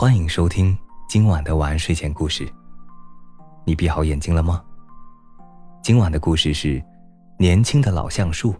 [0.00, 0.74] 欢迎收听
[1.10, 2.50] 今晚的晚安睡前故事。
[3.66, 4.64] 你闭好眼睛了吗？
[5.82, 6.82] 今晚的故事是
[7.38, 8.54] 年轻的老橡树。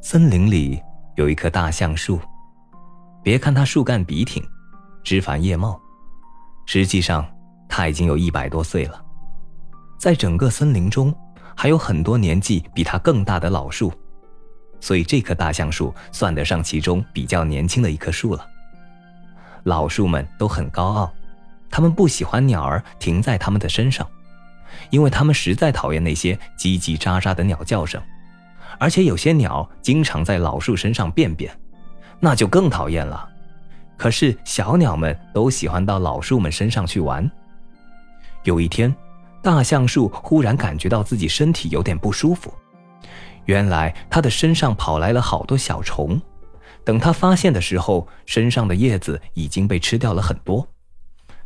[0.00, 0.80] 森林里
[1.16, 2.20] 有一棵大橡树，
[3.24, 4.40] 别看它树干笔挺，
[5.02, 5.80] 枝繁叶茂，
[6.64, 7.26] 实际上
[7.68, 9.04] 它已经有一百多岁了。
[9.98, 11.12] 在整个森林中，
[11.56, 13.92] 还有很多年纪比它更大的老树，
[14.78, 18.53] 所以这棵大橡树算得上其中比较年轻的一棵树了。
[19.64, 21.12] 老树们都很高傲，
[21.70, 24.06] 他们不喜欢鸟儿停在他们的身上，
[24.90, 28.00] 因为他们实在讨厌那些叽叽喳喳的鸟叫声，
[28.78, 31.54] 而且有些鸟经常在老树身上便便，
[32.20, 33.28] 那就更讨厌了。
[33.96, 37.30] 可是小鸟们都喜欢到老树们身上去玩。
[38.42, 38.94] 有一天，
[39.42, 42.52] 大橡树忽然感觉到自己身体有点不舒服，
[43.46, 46.20] 原来它的身上跑来了好多小虫。
[46.84, 50.68] 等他发现的时候，身上的叶子已经被吃掉了很多。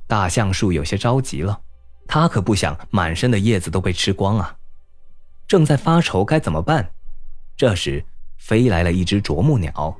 [0.06, 1.60] 大橡树有些着急了，
[2.06, 4.56] 他可不想满身的叶子都被吃光啊！
[5.46, 6.90] 正在发愁该怎么办，
[7.56, 8.04] 这时
[8.36, 9.96] 飞来了一只啄木鸟，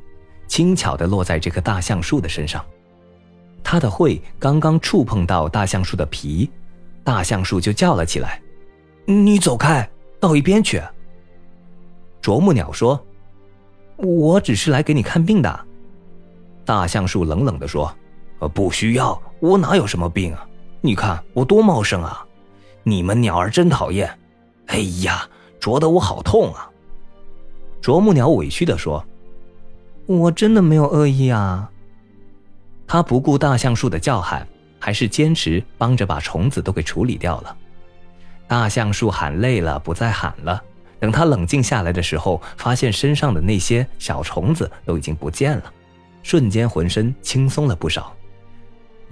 [0.48, 2.64] 轻巧地落在这棵大橡树的身上。
[3.62, 6.50] 它的喙刚刚触碰到大橡树的皮，
[7.04, 8.42] 大橡树就叫了起来
[9.06, 10.82] ：“你走开，到一边去！”
[12.20, 13.04] 啄木鸟说。
[13.98, 15.60] 我只是来给你看病的，
[16.64, 17.92] 大橡树冷冷地说
[18.38, 20.46] ：“呃，不需要，我哪有什么病啊？
[20.80, 22.24] 你看我多茂盛啊！
[22.84, 24.16] 你们鸟儿真讨厌，
[24.66, 26.70] 哎呀，啄得我好痛啊！”
[27.82, 29.04] 啄木鸟委屈地说
[30.06, 31.68] ：“我真的没有恶意啊。”
[32.86, 34.46] 他不顾大橡树的叫喊，
[34.78, 37.56] 还是坚持帮着把虫子都给处理掉了。
[38.46, 40.62] 大橡树喊累了，不再喊了。
[41.00, 45.72] 等他冷静下来的时候，发现身上的那些小虫子都已经不见了，
[46.22, 48.14] 瞬间浑身轻松了不少。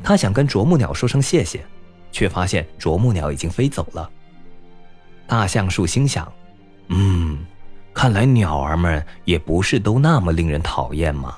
[0.03, 1.65] 他想跟啄木鸟说声谢谢，
[2.13, 4.11] 却发现啄木鸟已经飞走了。
[5.27, 6.31] 大橡树心想
[6.89, 7.39] ：“嗯，
[7.95, 11.35] 看来鸟儿们也不是都那么令人讨厌嘛。”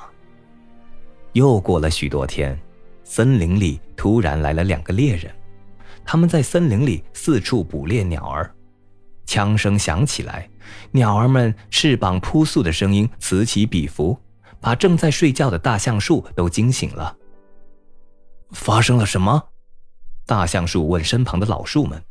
[1.35, 2.59] 又过了许多天，
[3.05, 5.33] 森林里突然来了两个猎人，
[6.05, 8.51] 他们在森林里四处捕猎鸟儿。
[9.29, 10.49] 枪声响起来，
[10.91, 14.19] 鸟儿们翅膀扑簌的声音此起彼伏，
[14.59, 17.15] 把正在睡觉的大橡树都惊醒了。
[18.53, 19.45] 发生了什么？
[20.25, 22.03] 大橡树问身旁的老树们。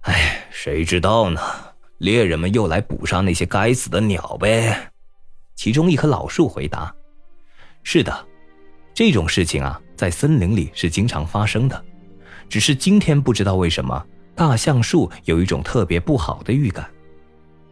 [0.00, 1.40] 哎，谁知道呢？
[1.98, 4.90] 猎人们又来捕杀那些该死的鸟呗。
[5.54, 6.92] 其中一棵老树回答
[7.84, 8.26] ：“是的，
[8.94, 11.84] 这种事情啊，在森林里是经常发生的，
[12.48, 14.02] 只是今天不知道为什么。”
[14.34, 16.88] 大橡树有一种特别不好的预感，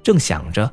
[0.03, 0.73] 正想着，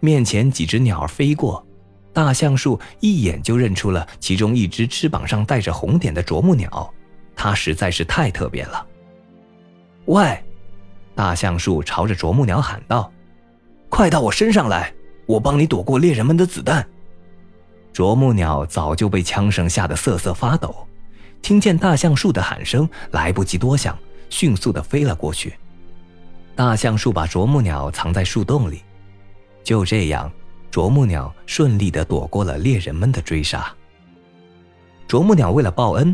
[0.00, 1.64] 面前几只鸟飞过，
[2.12, 6.92] 大橡树一眼就认出了其中一只翅膀上带着红点的啄木鸟，
[7.34, 8.86] 它实在是太特别了。
[10.06, 10.38] 喂！
[11.16, 13.12] 大橡树朝着啄木鸟喊道
[13.88, 14.92] ：“快到我身上来，
[15.26, 16.86] 我帮你躲过猎人们的子弹。”
[17.92, 20.86] 啄木鸟早就被枪声吓得瑟瑟发抖，
[21.40, 23.96] 听见大橡树的喊声，来不及多想。
[24.34, 25.54] 迅速地飞了过去，
[26.56, 28.82] 大橡树把啄木鸟藏在树洞里，
[29.62, 30.28] 就这样，
[30.72, 33.72] 啄木鸟顺利地躲过了猎人们的追杀。
[35.06, 36.12] 啄木鸟为了报恩，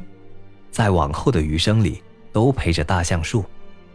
[0.71, 3.43] 在往后的余生里都陪着大橡树，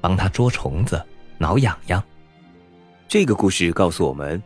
[0.02, 1.00] 帮他捉虫子、
[1.38, 2.04] 挠痒痒。
[3.08, 4.42] 这个故事告诉我们，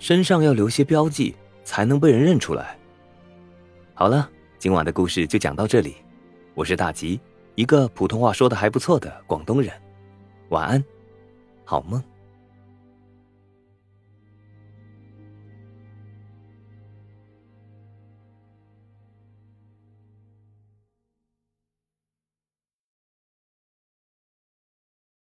[0.00, 2.76] 身上要留些标记，才能被人认出来。
[3.94, 5.94] 好了，今晚的故事就讲到这里，
[6.52, 7.20] 我是大吉。
[7.54, 9.72] 一个普通话说的还不错的广东人，
[10.48, 10.84] 晚安，
[11.64, 12.02] 好梦。